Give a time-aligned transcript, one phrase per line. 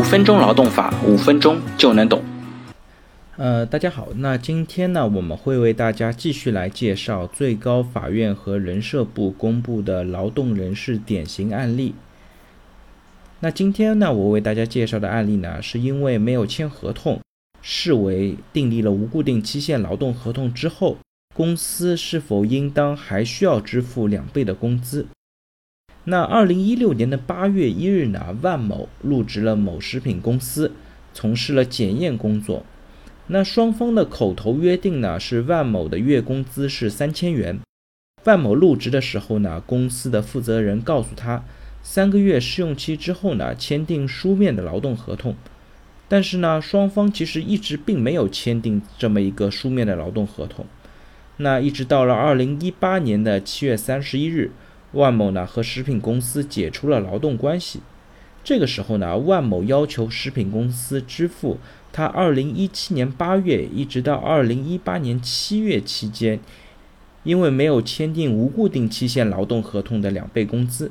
[0.00, 2.22] 五分钟劳动法，五分钟就能懂。
[3.36, 11.94] 呃，大家好，那今天呢，我们会为大家继续来介绍最高法院和人社部公布的劳动人事典型案例。
[13.40, 17.20] 那今天呢，我为大家介绍的案例呢，是因为没有签合同，
[17.60, 20.96] 视为订立了无固定期限劳动合同之后，
[21.34, 25.06] 公司是否应当还需要支付两倍的工资？
[26.04, 30.72] 那二零一六年的八月一日呢，万某入职了某食品公司，
[31.12, 32.64] 从事了检验工作。
[33.26, 37.60] 那双方的口头约定呢，是万某的月工资是三千元。
[38.24, 41.44] 万某入职的时候呢，公司的负责人告诉他。
[41.82, 45.34] 三个月试用期之后呢，签订书面的劳动合同。
[46.08, 50.66] 但是呢，双方其实一直并没有签订这么一个书面的劳动合同。
[51.36, 54.50] 那一直到了二零一八年的七月三十一日，
[54.92, 57.80] 万某呢和食品公司解除了劳动关系。
[58.42, 61.58] 这个时候呢，万某要求食品公司支付
[61.92, 66.40] 他二零一七年八月一直到二零一八年七月期间，
[67.22, 70.90] 因为没有签订无固定期限劳动合同的两倍工资。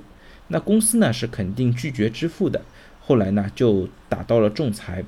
[0.49, 2.61] 那公司呢是肯定拒绝支付的，
[3.01, 5.03] 后来呢就打到了仲裁，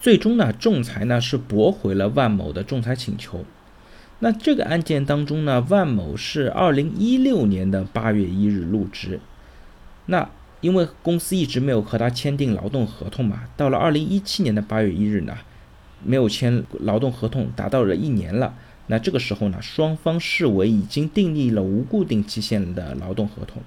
[0.00, 3.44] 最终呢仲裁呢是驳回了万某的仲裁请求。
[4.20, 9.18] 那这个案件当中呢，万某是二零一六年的八月一日入职，
[10.06, 15.38] 那因为公司一直没有和他签订劳动合同嘛，到了二零一七年的八月一日呢，
[16.04, 18.54] 没有签劳动合同，达到了一年了。
[18.88, 23.62] 那这个时候呢，双方视为已经订立了无固定期限的劳动合同。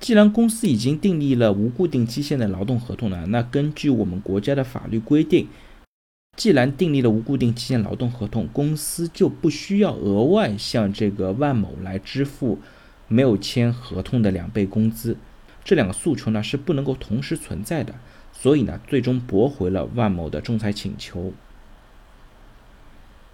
[0.00, 5.46] 既然公司已经订立了无固定期限的劳动合同呢，那根据我们国家的法律规定，
[6.40, 12.58] 既然订立了无固定期限劳动合同，公司就不需要额外向这个万某来支付
[13.08, 15.18] 没有签合同的两倍工资。
[15.62, 17.94] 这两个诉求呢是不能够同时存在的，
[18.32, 21.34] 所以呢，最终驳回了万某的仲裁请求。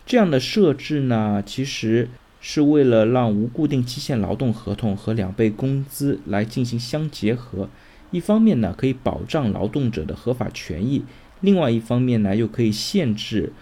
[0.05, 2.09] 这样的设置呢，其实
[2.41, 7.69] 是为了让无固定期限劳动合同和两倍工资来进行相结合。
[8.11, 11.03] 一方面呢，可以保障劳动者的合法权益；
[11.41, 13.53] 另外一方面呢，又可以限制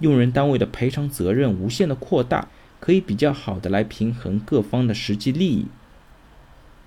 [0.00, 2.48] 用人单位的赔偿责任无限的扩大，
[2.80, 5.66] 可以比较好的来平衡各方的实际利益。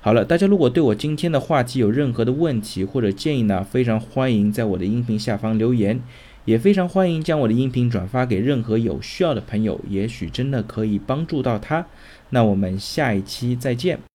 [0.01, 6.01] 好了，大家如果对我今天的话题有任何的问题或者建议呢，非常欢迎在我的音频下方留言。
[6.43, 11.85] 也非常欢迎将我的音频转发给任何有需要的朋友，也许真的可以帮助到他。
[12.31, 14.10] 那我们下一期再见。